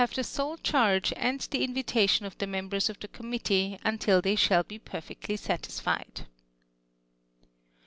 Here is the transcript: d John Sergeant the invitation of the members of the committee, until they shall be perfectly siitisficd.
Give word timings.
d 0.01 0.07
John 0.23 0.57
Sergeant 0.63 1.47
the 1.51 1.63
invitation 1.63 2.25
of 2.25 2.35
the 2.39 2.47
members 2.47 2.89
of 2.89 2.99
the 2.99 3.07
committee, 3.07 3.77
until 3.85 4.19
they 4.19 4.35
shall 4.35 4.63
be 4.63 4.79
perfectly 4.79 5.35
siitisficd. 5.37 6.25